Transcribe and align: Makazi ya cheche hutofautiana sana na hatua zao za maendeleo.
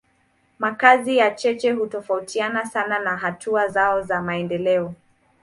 Makazi 0.59 1.17
ya 1.17 1.31
cheche 1.31 1.71
hutofautiana 1.71 2.65
sana 2.65 2.99
na 2.99 3.17
hatua 3.17 3.67
zao 3.67 4.01
za 4.01 4.21
maendeleo. 4.21 4.93